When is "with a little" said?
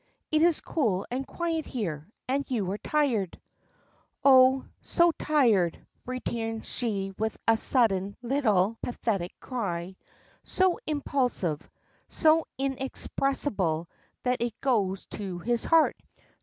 7.19-7.59